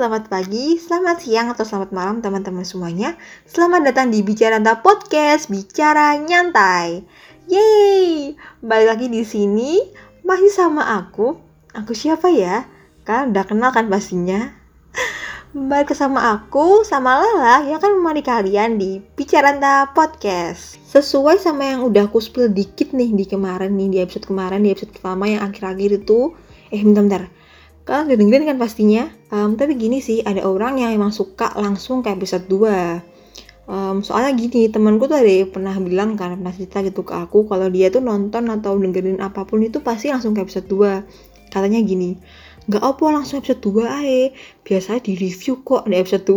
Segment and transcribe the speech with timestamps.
[0.00, 3.20] selamat pagi, selamat siang, atau selamat malam teman-teman semuanya.
[3.44, 7.04] Selamat datang di Bicara Anda Podcast, Bicara Nyantai.
[7.44, 8.32] Yeay,
[8.64, 9.76] balik lagi di sini,
[10.24, 11.36] masih sama aku.
[11.76, 12.64] Aku siapa ya?
[13.04, 14.56] Kan udah kenal kan pastinya.
[15.52, 20.80] Balik sama aku, sama Lala, yang akan menemani kalian di Bicara Anda Podcast.
[20.80, 24.72] Sesuai sama yang udah aku spill dikit nih di kemarin nih, di episode kemarin, di
[24.72, 26.32] episode pertama yang akhir-akhir itu.
[26.72, 27.28] Eh, bentar-bentar
[27.90, 29.10] kalian dengerin kan pastinya.
[29.34, 33.10] Um, tapi gini sih ada orang yang emang suka langsung ke episode 2
[33.70, 37.46] um, soalnya gini temanku tuh ada yang pernah bilang kan pernah cerita gitu ke aku
[37.46, 41.78] kalau dia tuh nonton atau dengerin apa pun itu pasti langsung ke episode 2 katanya
[41.82, 42.18] gini
[42.68, 44.20] nggak apa langsung episode 2 ae.
[44.60, 46.36] Biasa di review kok di episode 2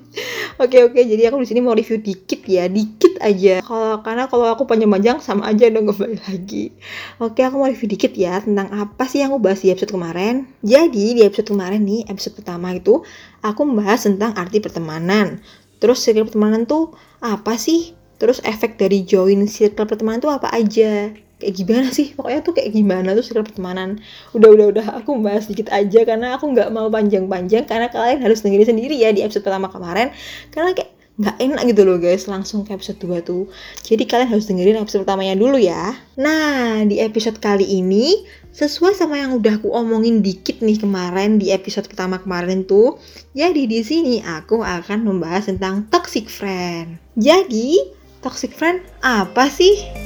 [0.62, 3.64] oke oke jadi aku di sini mau review dikit ya dikit aja.
[3.64, 6.70] Kalau karena kalau aku panjang-panjang sama aja dong kembali lagi.
[7.18, 10.46] Oke aku mau review dikit ya tentang apa sih yang aku bahas di episode kemarin.
[10.62, 13.02] Jadi di episode kemarin nih episode pertama itu
[13.40, 15.40] aku membahas tentang arti pertemanan.
[15.80, 16.92] Terus circle pertemanan tuh
[17.24, 17.96] apa sih?
[18.20, 21.08] Terus efek dari join circle pertemanan tuh apa aja
[21.40, 22.12] kayak gimana sih?
[22.12, 23.98] Pokoknya tuh kayak gimana tuh circle pertemanan.
[24.36, 28.44] Udah udah udah aku bahas sedikit aja karena aku nggak mau panjang-panjang karena kalian harus
[28.44, 30.12] dengerin sendiri ya di episode pertama kemarin.
[30.52, 33.44] Karena kayak nggak enak gitu loh guys langsung ke episode 2 tuh.
[33.84, 35.92] Jadi kalian harus dengerin episode pertamanya dulu ya.
[36.16, 38.24] Nah di episode kali ini
[38.56, 42.98] sesuai sama yang udah aku omongin dikit nih kemarin di episode pertama kemarin tuh
[43.30, 46.96] jadi di sini aku akan membahas tentang toxic friend.
[47.20, 47.76] Jadi
[48.24, 49.99] toxic friend apa sih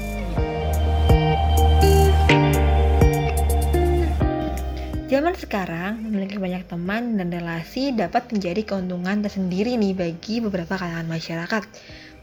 [5.34, 11.10] Zaman sekarang, memiliki banyak teman dan relasi dapat menjadi keuntungan tersendiri nih bagi beberapa kalangan
[11.10, 11.62] masyarakat.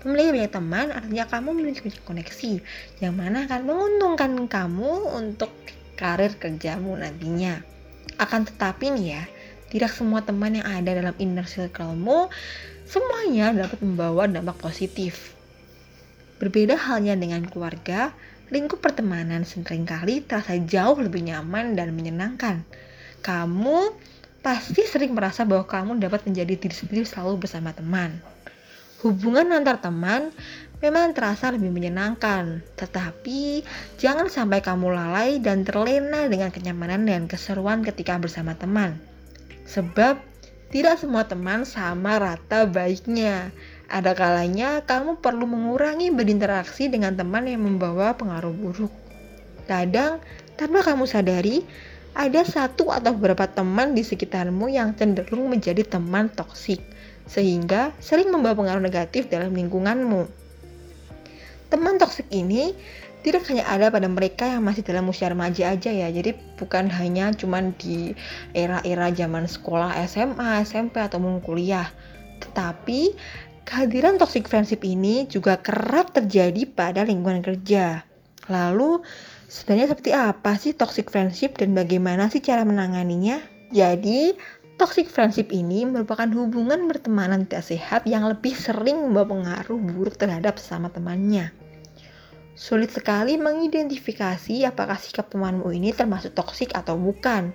[0.08, 2.52] Memiliki banyak teman artinya kamu memiliki banyak koneksi,
[3.04, 5.52] yang mana akan menguntungkan kamu untuk
[6.00, 7.60] karir kerjamu nantinya.
[8.16, 9.24] Akan tetapi nih ya,
[9.68, 12.32] tidak semua teman yang ada dalam inner circle-mu
[12.88, 15.36] semuanya dapat membawa dampak positif.
[16.40, 18.16] Berbeda halnya dengan keluarga,
[18.56, 22.64] lingkup pertemanan sering kali terasa jauh lebih nyaman dan menyenangkan.
[23.22, 23.94] Kamu
[24.42, 28.18] pasti sering merasa bahwa kamu dapat menjadi diri sendiri selalu bersama teman.
[29.06, 30.30] Hubungan antar teman
[30.82, 33.66] memang terasa lebih menyenangkan, tetapi
[34.02, 38.98] jangan sampai kamu lalai dan terlena dengan kenyamanan dan keseruan ketika bersama teman.
[39.70, 40.18] Sebab
[40.74, 43.54] tidak semua teman sama rata baiknya.
[43.92, 48.94] Ada kalanya kamu perlu mengurangi berinteraksi dengan teman yang membawa pengaruh buruk.
[49.68, 50.24] Kadang,
[50.56, 51.68] tanpa kamu sadari,
[52.12, 56.84] ada satu atau beberapa teman di sekitarmu yang cenderung menjadi teman toksik,
[57.28, 60.28] sehingga sering membawa pengaruh negatif dalam lingkunganmu.
[61.72, 62.76] Teman toksik ini
[63.24, 66.12] tidak hanya ada pada mereka yang masih dalam usia remaja aja ya.
[66.12, 68.12] Jadi bukan hanya cuman di
[68.52, 71.88] era-era zaman sekolah SMA, SMP atau kuliah.
[72.42, 73.00] Tetapi
[73.62, 78.04] Kehadiran toxic friendship ini juga kerap terjadi pada lingkungan kerja.
[78.50, 79.00] Lalu,
[79.52, 83.44] sebenarnya seperti apa sih toxic friendship dan bagaimana sih cara menanganinya?
[83.76, 84.32] Jadi,
[84.80, 90.56] toxic friendship ini merupakan hubungan bertemanan tidak sehat yang lebih sering membawa pengaruh buruk terhadap
[90.56, 91.52] sesama temannya.
[92.56, 97.52] Sulit sekali mengidentifikasi apakah sikap temanmu ini termasuk toksik atau bukan.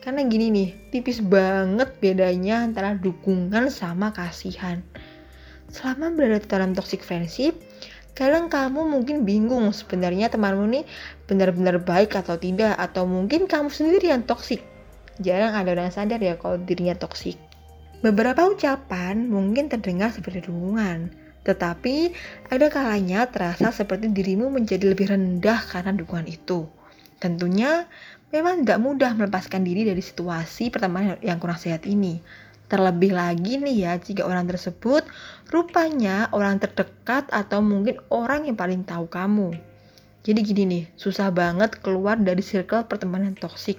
[0.00, 4.80] Karena gini nih, tipis banget bedanya antara dukungan sama kasihan.
[5.66, 7.58] Selama berada dalam toxic friendship,
[8.16, 10.84] kadang kamu mungkin bingung sebenarnya temanmu nih
[11.28, 14.64] benar-benar baik atau tidak atau mungkin kamu sendiri yang toksik.
[15.20, 17.36] Jarang ada orang sadar ya kalau dirinya toksik.
[18.00, 21.12] Beberapa ucapan mungkin terdengar seperti dukungan,
[21.44, 22.12] tetapi
[22.48, 26.68] ada kalanya terasa seperti dirimu menjadi lebih rendah karena dukungan itu.
[27.20, 27.84] Tentunya
[28.32, 32.20] memang tidak mudah melepaskan diri dari situasi pertemanan yang kurang sehat ini.
[32.66, 35.06] Terlebih lagi nih ya, jika orang tersebut
[35.54, 39.54] rupanya orang terdekat atau mungkin orang yang paling tahu kamu.
[40.26, 43.78] Jadi gini nih, susah banget keluar dari circle pertemanan toksik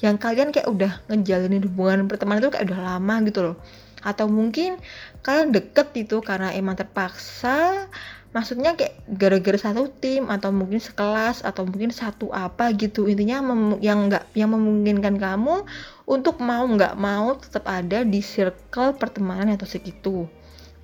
[0.00, 3.56] yang kalian kayak udah ngejalanin hubungan pertemanan itu kayak udah lama gitu loh.
[4.02, 4.78] Atau mungkin
[5.22, 7.86] kalian deket itu karena emang terpaksa
[8.32, 13.06] maksudnya kayak gara-gara satu tim atau mungkin sekelas atau mungkin satu apa gitu.
[13.06, 13.44] Intinya
[13.80, 15.64] yang nggak yang memungkinkan kamu
[16.08, 20.26] untuk mau nggak mau tetap ada di circle pertemanan atau segitu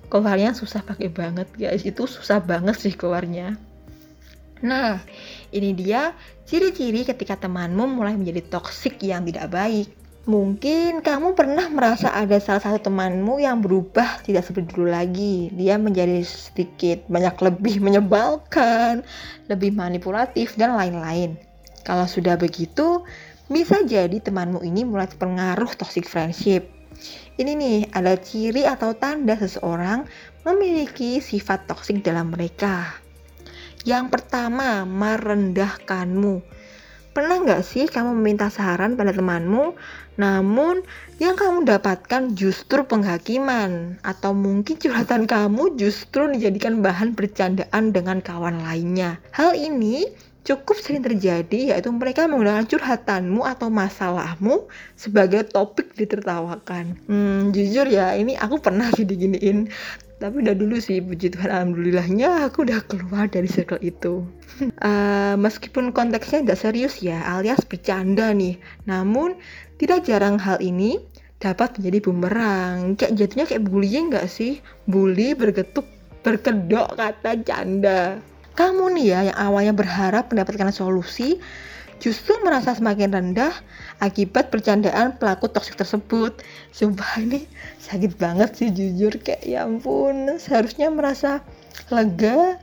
[0.09, 1.85] keluarnya susah pakai banget guys.
[1.85, 3.55] Itu susah banget sih keluarnya.
[4.65, 4.99] Nah
[5.53, 6.11] ini dia
[6.49, 9.98] ciri-ciri ketika temanmu mulai menjadi toksik yang tidak baik
[10.29, 15.49] Mungkin kamu pernah merasa ada salah satu temanmu yang berubah tidak seperti dulu lagi.
[15.49, 19.01] Dia menjadi sedikit banyak lebih menyebalkan,
[19.49, 21.33] lebih manipulatif, dan lain-lain.
[21.81, 23.01] Kalau sudah begitu,
[23.49, 26.69] bisa jadi temanmu ini mulai terpengaruh toxic friendship.
[27.41, 30.05] Ini nih, ada ciri atau tanda seseorang
[30.45, 33.01] memiliki sifat toksik dalam mereka.
[33.81, 36.58] Yang pertama, merendahkanmu.
[37.09, 39.73] Pernah nggak sih kamu meminta saran pada temanmu,
[40.21, 40.85] namun
[41.17, 48.61] yang kamu dapatkan justru penghakiman, atau mungkin curhatan kamu justru dijadikan bahan bercandaan dengan kawan
[48.61, 49.17] lainnya.
[49.33, 50.05] Hal ini
[50.49, 54.65] cukup sering terjadi yaitu mereka menggunakan curhatanmu atau masalahmu
[54.97, 56.97] sebagai topik ditertawakan.
[57.05, 59.69] Hmm, jujur ya, ini aku pernah sih diginiin
[60.19, 64.27] tapi udah dulu sih puji Tuhan alhamdulillahnya aku udah keluar dari circle itu.
[64.83, 68.59] Uh, meskipun konteksnya tidak serius ya alias bercanda nih.
[68.83, 69.39] Namun
[69.79, 70.99] tidak jarang hal ini
[71.39, 72.99] dapat menjadi bumerang.
[72.99, 74.59] Kayak jatuhnya kayak bullying nggak sih?
[74.91, 75.87] Bully bergetuk
[76.19, 78.19] berkedok kata canda.
[78.59, 81.39] Kamu nih ya yang awalnya berharap mendapatkan solusi
[81.99, 83.53] justru merasa semakin rendah
[83.99, 86.39] akibat bercandaan pelaku toksik tersebut.
[86.71, 87.45] Sumpah ini
[87.83, 91.43] sakit banget sih jujur kayak ya ampun seharusnya merasa
[91.91, 92.57] lega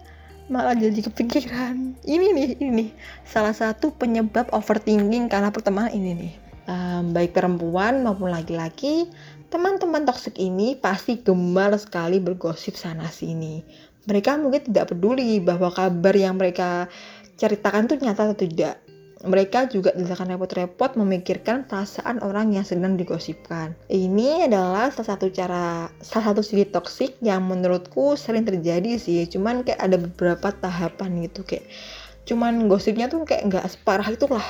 [0.48, 1.98] malah jadi kepikiran.
[2.06, 2.90] Ini nih, ini nih
[3.26, 6.34] salah satu penyebab overthinking karena pertemanan ini nih.
[6.66, 9.06] Um, baik perempuan maupun laki-laki,
[9.54, 13.62] teman-teman toksik ini pasti gemar sekali bergosip sana sini.
[14.06, 16.90] Mereka mungkin tidak peduli bahwa kabar yang mereka
[17.38, 18.85] ceritakan itu nyata atau tidak
[19.24, 23.72] mereka juga tidak akan repot-repot memikirkan perasaan orang yang sedang digosipkan.
[23.88, 29.24] Ini adalah salah satu cara, salah satu sisi toksik yang menurutku sering terjadi sih.
[29.24, 31.64] Cuman kayak ada beberapa tahapan gitu kayak,
[32.28, 34.44] cuman gosipnya tuh kayak nggak separah itulah.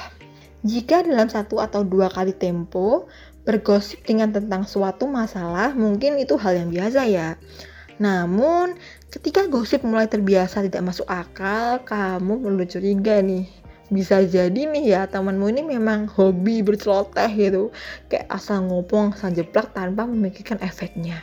[0.66, 3.06] Jika dalam satu atau dua kali tempo
[3.46, 7.38] bergosip dengan tentang suatu masalah, mungkin itu hal yang biasa ya.
[8.02, 8.74] Namun,
[9.14, 15.02] ketika gosip mulai terbiasa tidak masuk akal, kamu perlu curiga nih bisa jadi nih ya
[15.06, 17.70] temanmu ini memang hobi berceloteh gitu.
[18.10, 21.22] Kayak asal ngopong asal jeplak tanpa memikirkan efeknya.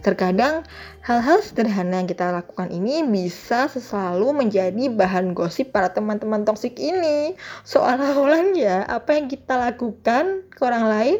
[0.00, 0.64] Terkadang
[1.04, 7.36] hal-hal sederhana yang kita lakukan ini bisa selalu menjadi bahan gosip para teman-teman toksik ini.
[7.68, 11.18] Seolah-olah ya apa yang kita lakukan ke orang lain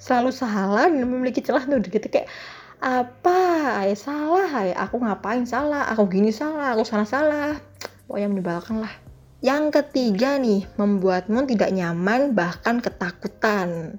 [0.00, 1.84] selalu salah dan memiliki celah tuh.
[1.84, 2.28] Gitu kayak
[2.80, 3.40] apa?
[3.84, 5.92] Ya salah ya aku ngapain salah?
[5.92, 7.52] Aku gini salah aku salah salah
[8.08, 9.01] pokoknya menyebalkan lah
[9.42, 13.98] yang ketiga nih, membuatmu tidak nyaman bahkan ketakutan.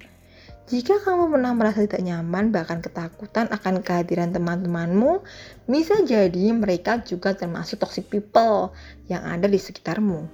[0.72, 5.20] Jika kamu pernah merasa tidak nyaman bahkan ketakutan akan kehadiran teman-temanmu,
[5.68, 8.72] bisa jadi mereka juga termasuk toxic people
[9.12, 10.24] yang ada di sekitarmu.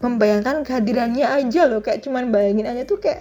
[0.00, 3.20] Membayangkan kehadirannya aja loh, kayak cuman bayangin aja tuh kayak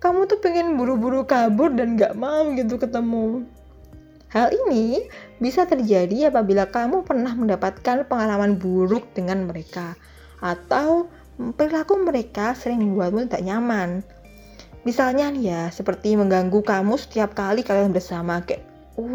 [0.00, 3.44] kamu tuh pengen buru-buru kabur dan gak mau gitu ketemu.
[4.32, 5.04] Hal ini
[5.36, 9.92] bisa terjadi apabila kamu pernah mendapatkan pengalaman buruk dengan mereka
[10.42, 14.02] atau perilaku mereka sering membuatmu tidak nyaman.
[14.82, 18.42] Misalnya ya, seperti mengganggu kamu setiap kali kalian bersama.
[18.42, 18.66] Kayak
[18.98, 19.06] oh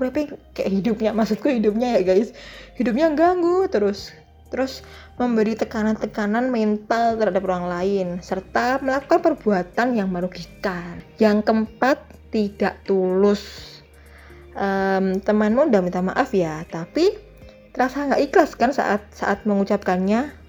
[0.56, 2.32] kayak hidupnya maksudku hidupnya ya guys.
[2.80, 4.16] Hidupnya ganggu terus.
[4.54, 4.86] Terus
[5.18, 11.02] memberi tekanan-tekanan mental terhadap orang lain serta melakukan perbuatan yang merugikan.
[11.18, 11.98] Yang keempat
[12.30, 13.74] tidak tulus.
[14.54, 17.10] Um, temanmu udah minta maaf ya tapi
[17.74, 20.43] terasa nggak ikhlas kan saat saat mengucapkannya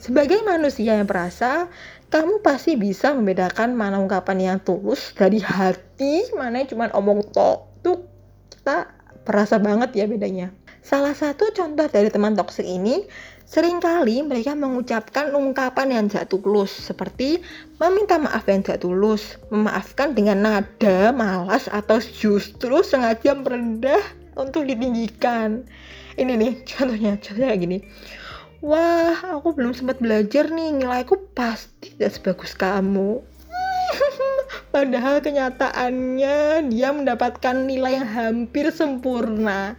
[0.00, 1.68] sebagai manusia yang perasa,
[2.10, 7.70] kamu pasti bisa membedakan mana ungkapan yang tulus dari hati, mana yang cuma omong tok.
[7.86, 8.02] Tuh
[8.50, 8.90] kita
[9.22, 10.50] perasa banget ya bedanya.
[10.80, 13.06] Salah satu contoh dari teman toksik ini,
[13.46, 17.44] sering kali mereka mengucapkan ungkapan yang tidak tulus, seperti
[17.78, 24.02] meminta maaf yang tidak tulus, memaafkan dengan nada malas atau justru sengaja merendah
[24.34, 25.62] untuk ditinggikan.
[26.16, 27.78] Ini nih contohnya, contohnya gini
[28.60, 30.76] wah aku belum sempat belajar nih.
[30.76, 33.20] Nilaiku pasti tidak sebagus kamu.
[34.74, 39.74] Padahal kenyataannya dia mendapatkan nilai yang hampir sempurna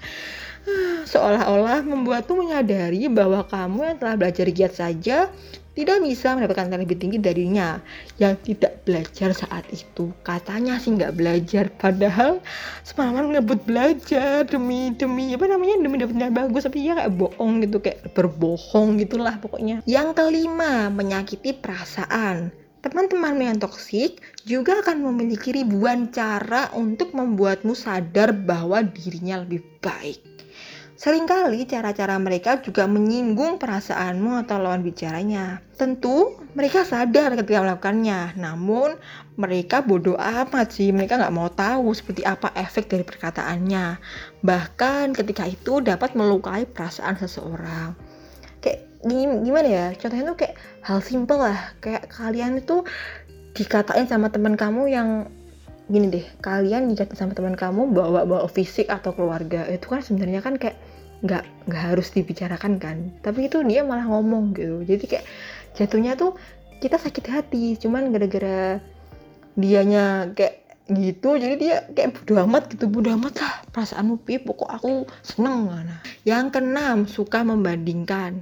[1.07, 5.27] seolah-olah membuatmu menyadari bahwa kamu yang telah belajar giat saja
[5.71, 7.79] tidak bisa mendapatkan nilai lebih tinggi darinya
[8.19, 10.11] yang tidak belajar saat itu.
[10.19, 12.43] Katanya sih nggak belajar padahal
[12.83, 17.63] semalam ngebut belajar demi demi apa namanya demi dapat nilai bagus tapi ya kayak bohong
[17.63, 19.79] gitu kayak berbohong gitulah pokoknya.
[19.87, 22.51] Yang kelima menyakiti perasaan.
[22.81, 30.30] Teman-teman yang toksik juga akan memiliki ribuan cara untuk membuatmu sadar bahwa dirinya lebih baik.
[31.01, 35.57] Seringkali cara-cara mereka juga menyinggung perasaanmu atau lawan bicaranya.
[35.73, 38.93] Tentu mereka sadar ketika melakukannya, namun
[39.33, 40.93] mereka bodoh amat sih.
[40.93, 43.97] Mereka nggak mau tahu seperti apa efek dari perkataannya.
[44.45, 47.97] Bahkan ketika itu dapat melukai perasaan seseorang.
[48.61, 48.85] Kayak
[49.41, 49.87] gimana ya?
[49.97, 50.53] Contohnya tuh kayak
[50.85, 51.73] hal simpel lah.
[51.81, 52.85] Kayak kalian itu
[53.57, 55.25] dikatain sama teman kamu yang
[55.91, 60.39] gini deh kalian jika sama teman kamu bawa bawa fisik atau keluarga itu kan sebenarnya
[60.39, 60.79] kan kayak
[61.21, 62.97] nggak nggak harus dibicarakan kan.
[63.21, 64.81] Tapi itu dia malah ngomong gitu.
[64.85, 65.25] Jadi kayak
[65.77, 66.35] jatuhnya tuh
[66.81, 68.81] kita sakit hati cuman gara-gara
[69.53, 73.55] dianya kayak gitu jadi dia kayak bodo amat gitu bodo amat lah.
[73.69, 78.41] Perasaanmu pi pokok aku seneng mana yang keenam suka membandingkan.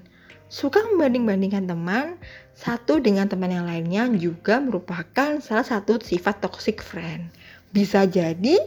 [0.49, 2.17] Suka membanding-bandingkan teman
[2.57, 7.29] satu dengan teman yang lainnya juga merupakan salah satu sifat toxic friend
[7.69, 8.57] bisa jadi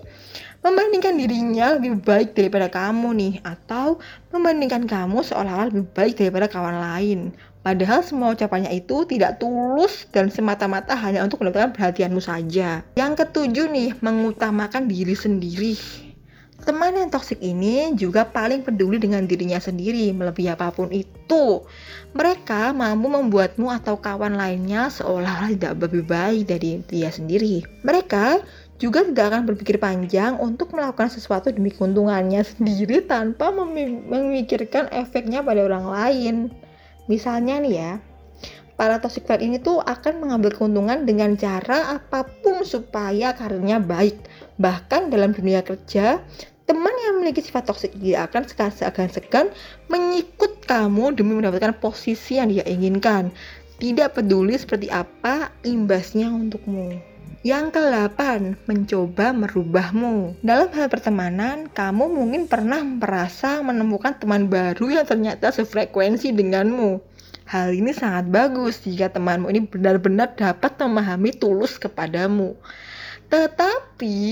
[0.62, 3.98] membandingkan dirinya lebih baik daripada kamu nih atau
[4.30, 7.34] membandingkan kamu seolah-olah lebih baik daripada kawan lain.
[7.62, 12.82] Padahal semua ucapannya itu tidak tulus dan semata-mata hanya untuk mendapatkan perhatianmu saja.
[12.98, 15.74] Yang ketujuh nih, mengutamakan diri sendiri.
[16.62, 21.66] Teman yang toksik ini juga paling peduli dengan dirinya sendiri, melebihi apa pun itu.
[22.14, 27.66] Mereka mampu membuatmu atau kawan lainnya seolah-olah tidak lebih baik dari dia sendiri.
[27.82, 28.42] Mereka
[28.82, 35.62] juga tidak akan berpikir panjang untuk melakukan sesuatu demi keuntungannya sendiri tanpa memikirkan efeknya pada
[35.62, 36.36] orang lain.
[37.06, 37.92] Misalnya nih ya,
[38.74, 44.18] para toxic friend ini tuh akan mengambil keuntungan dengan cara apa pun supaya karirnya baik.
[44.58, 46.18] Bahkan dalam dunia kerja,
[46.62, 49.50] Teman yang memiliki sifat toksik dia akan segan-segan
[49.90, 53.34] mengikut kamu demi mendapatkan posisi yang dia inginkan.
[53.82, 57.11] Tidak peduli seperti apa imbasnya untukmu.
[57.42, 58.18] Yang ke-8,
[58.70, 60.38] mencoba merubahmu.
[60.46, 67.02] Dalam hal pertemanan, kamu mungkin pernah merasa menemukan teman baru yang ternyata sefrekuensi denganmu.
[67.50, 72.54] Hal ini sangat bagus jika temanmu ini benar-benar dapat memahami tulus kepadamu.
[73.26, 74.22] Tetapi,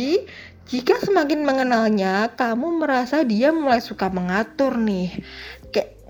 [0.71, 5.19] jika semakin mengenalnya, kamu merasa dia mulai suka mengatur nih.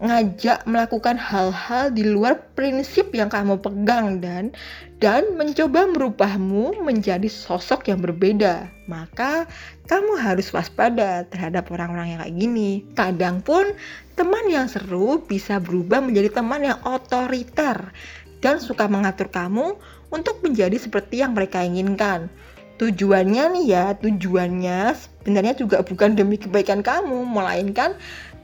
[0.00, 4.48] Ngajak melakukan hal-hal di luar prinsip yang kamu pegang dan
[4.96, 8.64] dan mencoba merubahmu menjadi sosok yang berbeda.
[8.88, 9.44] Maka
[9.84, 12.70] kamu harus waspada terhadap orang-orang yang kayak gini.
[12.96, 13.76] Kadang pun
[14.16, 17.92] teman yang seru bisa berubah menjadi teman yang otoriter
[18.40, 19.76] dan suka mengatur kamu
[20.08, 22.32] untuk menjadi seperti yang mereka inginkan
[22.80, 27.92] tujuannya nih ya tujuannya sebenarnya juga bukan demi kebaikan kamu melainkan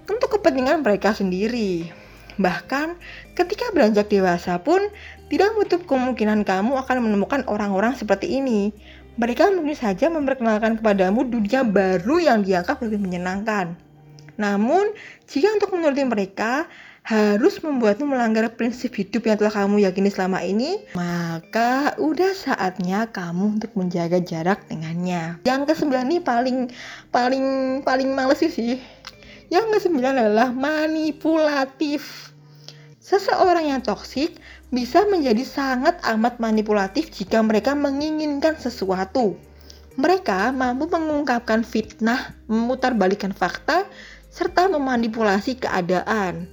[0.08, 1.90] untuk kepentingan mereka sendiri
[2.36, 3.00] bahkan
[3.32, 4.78] ketika beranjak dewasa pun
[5.32, 8.70] tidak menutup kemungkinan kamu akan menemukan orang-orang seperti ini
[9.16, 13.72] mereka mungkin saja memperkenalkan kepadamu dunia baru yang dianggap lebih menyenangkan
[14.36, 14.92] namun
[15.24, 16.68] jika untuk menuruti mereka
[17.06, 23.62] harus membuatmu melanggar prinsip hidup yang telah kamu yakini selama ini, maka udah saatnya kamu
[23.62, 25.38] untuk menjaga jarak dengannya.
[25.46, 26.58] Yang kesembilan ini paling
[27.14, 27.46] paling
[27.86, 28.82] paling males sih.
[29.46, 32.32] Yang kesembilan adalah manipulatif.
[32.98, 34.42] Seseorang yang toksik
[34.74, 39.38] bisa menjadi sangat amat manipulatif jika mereka menginginkan sesuatu.
[39.94, 43.86] Mereka mampu mengungkapkan fitnah, memutarbalikkan fakta,
[44.28, 46.50] serta memanipulasi keadaan.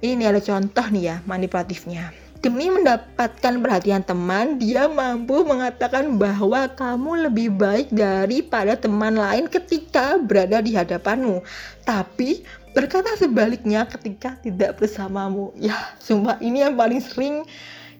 [0.00, 2.19] Ini ada contoh nih ya manipulatifnya.
[2.40, 10.16] Demi mendapatkan perhatian teman, dia mampu mengatakan bahwa kamu lebih baik daripada teman lain ketika
[10.16, 11.44] berada di hadapanmu.
[11.84, 12.40] Tapi
[12.72, 15.52] berkata sebaliknya ketika tidak bersamamu.
[15.60, 17.44] Ya, sumpah ini yang paling sering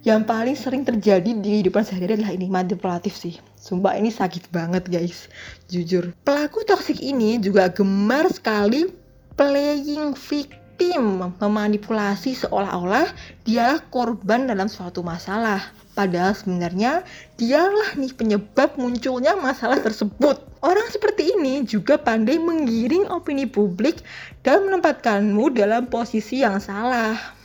[0.08, 3.36] yang paling sering terjadi di kehidupan sehari-hari adalah ini manipulatif sih.
[3.60, 5.28] Sumpah ini sakit banget guys,
[5.68, 6.16] jujur.
[6.24, 8.88] Pelaku toksik ini juga gemar sekali
[9.36, 13.12] playing victim tim memanipulasi seolah-olah
[13.44, 15.60] dialah korban dalam suatu masalah.
[15.92, 17.04] Padahal sebenarnya
[17.36, 20.40] dialah nih penyebab munculnya masalah tersebut.
[20.64, 24.00] Orang seperti ini juga pandai menggiring opini publik
[24.40, 27.39] dan menempatkanmu dalam posisi yang salah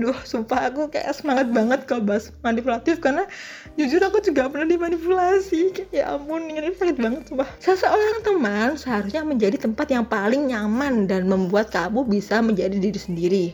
[0.00, 3.28] duh sumpah aku kayak semangat banget kalau bahas manipulatif karena
[3.76, 5.92] jujur aku juga pernah dimanipulasi.
[5.92, 7.48] Ya ampun ini sakit banget sumpah.
[7.60, 13.44] Seseorang teman seharusnya menjadi tempat yang paling nyaman dan membuat kamu bisa menjadi diri sendiri.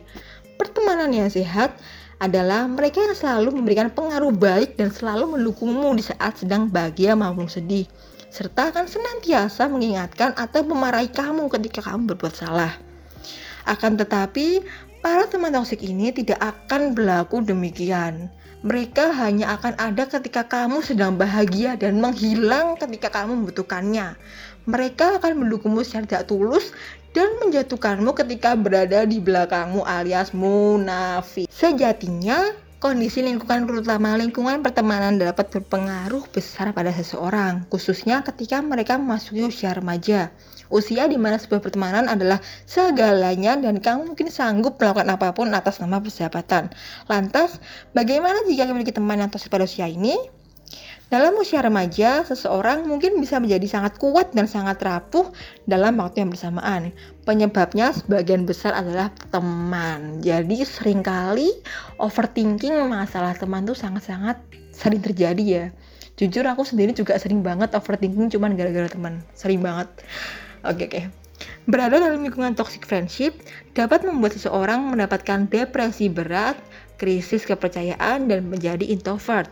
[0.55, 1.75] Pertemanan yang sehat
[2.19, 7.47] adalah mereka yang selalu memberikan pengaruh baik dan selalu mendukungmu di saat sedang bahagia maupun
[7.47, 7.87] sedih.
[8.29, 12.75] Serta akan senantiasa mengingatkan atau memarahi kamu ketika kamu berbuat salah.
[13.65, 14.61] Akan tetapi
[14.99, 18.27] Para teman toksik ini tidak akan berlaku demikian.
[18.67, 24.19] Mereka hanya akan ada ketika kamu sedang bahagia dan menghilang ketika kamu membutuhkannya.
[24.67, 26.75] Mereka akan mendukungmu secara tidak tulus
[27.15, 31.47] dan menjatuhkanmu ketika berada di belakangmu alias munafik.
[31.47, 39.43] Sejatinya, kondisi lingkungan terutama lingkungan pertemanan dapat berpengaruh besar pada seseorang, khususnya ketika mereka memasuki
[39.43, 40.31] usia remaja.
[40.71, 45.83] Usia di mana sebuah pertemanan adalah segalanya dan kamu mungkin sanggup melakukan apa pun atas
[45.83, 46.71] nama persahabatan.
[47.11, 47.59] Lantas,
[47.91, 50.38] bagaimana jika memiliki teman yang toksik pada usia ini?
[51.09, 55.25] Dalam usia remaja, seseorang mungkin bisa menjadi sangat kuat dan sangat rapuh
[55.65, 56.93] dalam waktu yang bersamaan.
[57.25, 60.21] Penyebabnya sebagian besar adalah teman.
[60.21, 61.49] Jadi sering kali
[61.97, 64.37] overthinking masalah teman tuh sangat-sangat
[64.69, 65.65] sering terjadi ya.
[66.13, 69.25] Jujur aku sendiri juga sering banget overthinking cuman gara-gara teman.
[69.33, 69.89] Sering banget.
[70.61, 71.01] Oke oke.
[71.65, 73.33] Berada dalam lingkungan toxic friendship
[73.73, 76.59] dapat membuat seseorang mendapatkan depresi berat,
[77.01, 79.47] krisis kepercayaan, dan menjadi introvert.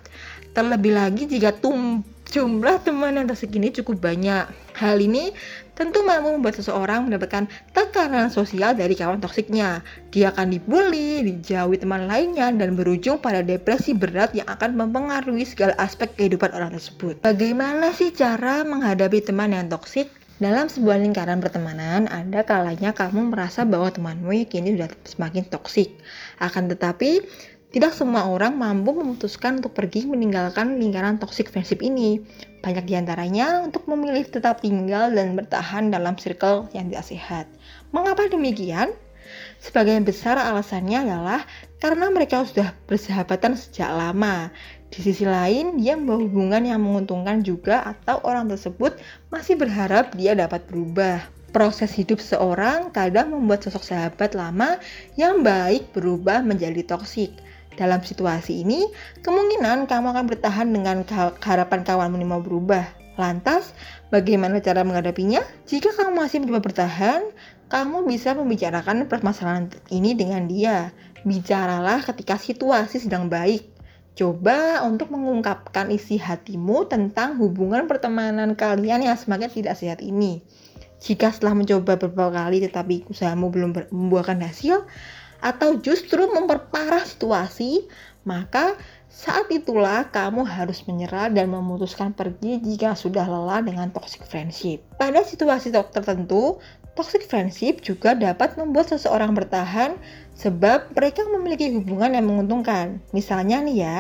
[0.58, 2.02] Terlebih lagi jika tum
[2.34, 4.50] jumlah teman yang tersegini cukup banyak.
[4.74, 5.30] Hal ini
[5.78, 7.46] tentu mampu membuat seseorang mendapatkan
[7.78, 9.86] tekanan sosial dari kawan toksiknya.
[10.10, 15.78] Dia akan dibully, dijauhi teman lainnya, dan berujung pada depresi berat yang akan mempengaruhi segala
[15.78, 17.22] aspek kehidupan orang tersebut.
[17.22, 20.10] Bagaimana sih cara menghadapi teman yang toksik?
[20.42, 25.98] Dalam sebuah lingkaran pertemanan, ada kalanya kamu merasa bahwa temanmu kini sudah semakin toksik.
[26.38, 27.26] Akan tetapi,
[27.68, 32.24] tidak semua orang mampu memutuskan untuk pergi meninggalkan lingkaran toxic friendship ini.
[32.64, 37.46] Banyak di antaranya untuk memilih tetap tinggal dan bertahan dalam circle yang tidak sehat.
[37.92, 38.96] Mengapa demikian?
[39.60, 41.44] Sebagian besar alasannya adalah
[41.84, 44.48] karena mereka sudah bersahabatan sejak lama.
[44.88, 48.96] Di sisi lain, dia membawa hubungan yang menguntungkan juga atau orang tersebut
[49.28, 51.20] masih berharap dia dapat berubah.
[51.52, 54.80] Proses hidup seseorang kadang membuat sosok sahabat lama
[55.20, 57.36] yang baik berubah menjadi toksik.
[57.78, 58.90] Dalam situasi ini,
[59.22, 61.06] kemungkinan kamu akan bertahan dengan
[61.40, 62.90] harapan kawanmu mau berubah.
[63.22, 63.74] Lantas,
[64.10, 65.46] bagaimana cara menghadapinya?
[65.70, 67.22] Jika kamu masih mencoba bertahan,
[67.70, 70.90] kamu bisa membicarakan permasalahan ini dengan dia.
[71.22, 73.70] Bicaralah ketika situasi sedang baik.
[74.18, 80.42] Coba untuk mengungkapkan isi hatimu tentang hubungan pertemanan kalian yang semakin tidak sehat ini.
[80.98, 84.90] Jika setelah mencoba beberapa kali tetapi usahamu belum membuahkan hasil,
[85.42, 87.86] atau justru memperparah situasi,
[88.28, 88.76] maka
[89.08, 94.84] saat itulah kamu harus menyerah dan memutuskan pergi jika sudah lelah dengan toxic friendship.
[95.02, 96.62] Pada situasi tertentu,
[96.94, 99.98] toxic friendship juga dapat membuat seseorang bertahan
[100.38, 103.02] sebab mereka memiliki hubungan yang menguntungkan.
[103.14, 103.96] Misalnya nih ya,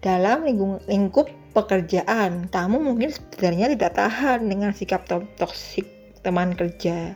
[0.00, 0.44] dalam
[0.88, 5.04] lingkup pekerjaan, kamu mungkin sebenarnya tidak tahan dengan sikap
[5.36, 5.84] toxic
[6.24, 7.12] teman kerja.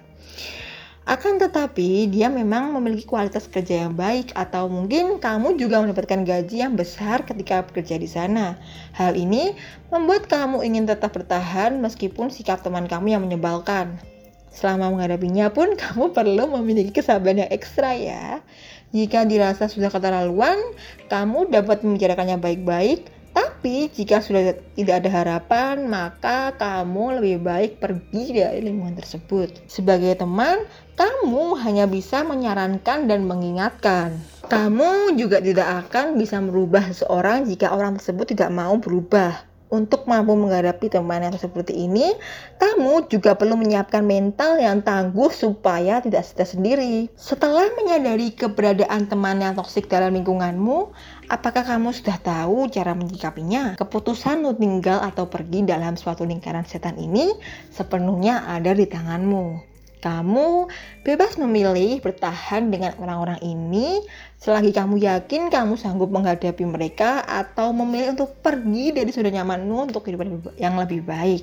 [1.06, 6.66] Akan tetapi, dia memang memiliki kualitas kerja yang baik atau mungkin kamu juga mendapatkan gaji
[6.66, 8.58] yang besar ketika bekerja di sana.
[8.90, 9.54] Hal ini
[9.94, 14.02] membuat kamu ingin tetap bertahan meskipun sikap teman kamu yang menyebalkan.
[14.50, 18.42] Selama menghadapinya pun kamu perlu memiliki kesabaran yang ekstra ya.
[18.90, 20.58] Jika dirasa sudah keterlaluan,
[21.06, 28.32] kamu dapat membicarakannya baik-baik tapi jika sudah tidak ada harapan, maka kamu lebih baik pergi
[28.32, 29.60] dari lingkungan tersebut.
[29.68, 30.64] Sebagai teman,
[30.96, 34.16] kamu hanya bisa menyarankan dan mengingatkan.
[34.48, 39.44] Kamu juga tidak akan bisa merubah seseorang jika orang tersebut tidak mau berubah.
[39.66, 42.14] Untuk mampu menghadapi teman yang seperti ini,
[42.56, 47.10] kamu juga perlu menyiapkan mental yang tangguh supaya tidak stres sendiri.
[47.18, 50.94] Setelah menyadari keberadaan teman yang toksik dalam lingkunganmu,
[51.26, 53.74] apakah kamu sudah tahu cara menyikapinya?
[53.74, 57.34] Keputusan untuk tinggal atau pergi dalam suatu lingkaran setan ini
[57.74, 59.75] sepenuhnya ada di tanganmu.
[60.06, 60.70] Kamu
[61.02, 64.06] bebas memilih bertahan dengan orang-orang ini
[64.38, 70.06] selagi kamu yakin kamu sanggup menghadapi mereka atau memilih untuk pergi dari zona nyamanmu untuk
[70.06, 71.42] kehidupan yang lebih baik.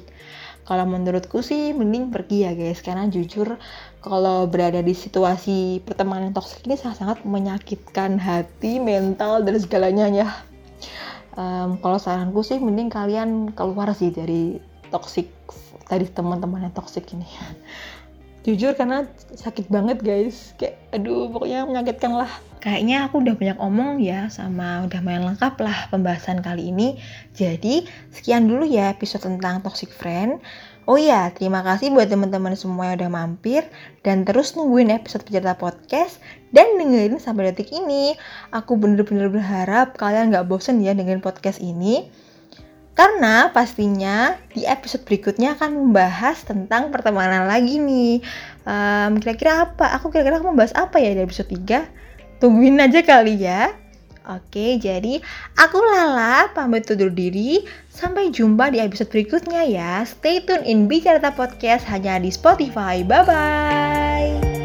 [0.63, 3.59] Kalau menurutku sih mending pergi ya guys karena jujur
[3.99, 10.27] kalau berada di situasi pertemanan toksik ini sangat-sangat menyakitkan hati, mental dan segalanya ya.
[11.35, 15.27] Um, kalau saranku sih mending kalian keluar sih dari toksik
[15.91, 17.27] dari teman-teman yang toksik ini
[18.43, 19.07] jujur karena
[19.39, 22.27] sakit banget guys kayak aduh pokoknya menyakitkan lah
[22.59, 26.99] kayaknya aku udah banyak omong ya sama udah main lengkap lah pembahasan kali ini
[27.31, 30.43] jadi sekian dulu ya episode tentang toxic friend
[30.83, 33.63] Oh iya, terima kasih buat teman-teman semua yang udah mampir
[34.03, 36.19] dan terus nungguin episode pecerita podcast
[36.51, 38.19] dan dengerin sampai detik ini.
[38.51, 42.11] Aku bener-bener berharap kalian gak bosen ya dengan podcast ini.
[42.93, 48.21] Karena pastinya di episode berikutnya akan membahas tentang pertemanan lagi nih.
[48.69, 49.97] Um, kira-kira apa?
[49.97, 52.37] Aku kira-kira mau bahas apa ya di episode 3?
[52.37, 53.73] Tungguin aja kali ya.
[54.23, 55.19] Oke, jadi
[55.59, 57.67] aku Lala pamit tidur diri.
[57.91, 60.05] Sampai jumpa di episode berikutnya ya.
[60.07, 63.03] Stay tune in Bicara Podcast hanya di Spotify.
[63.03, 64.62] Bye-bye.